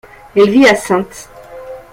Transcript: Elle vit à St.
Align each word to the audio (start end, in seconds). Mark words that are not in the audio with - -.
Elle 0.35 0.49
vit 0.49 0.67
à 0.67 0.73
St. 0.75 1.29